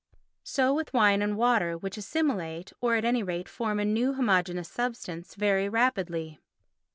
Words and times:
So 0.43 0.73
with 0.73 0.95
wine 0.95 1.21
and 1.21 1.37
water 1.37 1.77
which 1.77 1.95
assimilate, 1.95 2.73
or 2.81 2.95
at 2.95 3.05
any 3.05 3.21
rate 3.21 3.47
form 3.47 3.79
a 3.79 3.85
new 3.85 4.13
homogeneous 4.15 4.67
substance, 4.67 5.35
very 5.35 5.69
rapidly. 5.69 6.39